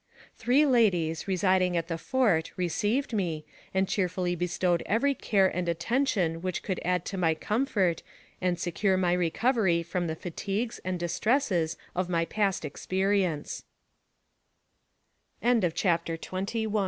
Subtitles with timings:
[0.35, 6.41] Three ladies, residing at the fort, received me, and cheerfully bestowed every care and attention
[6.41, 8.01] which could add to my comfort
[8.41, 13.61] and secure my recovery from the fatigues and distresses of my past experienc